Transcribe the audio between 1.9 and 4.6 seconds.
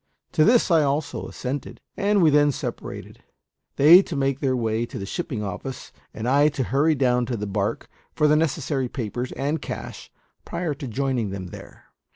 and we then separated, they to make their